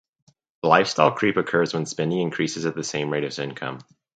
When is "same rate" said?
2.83-3.23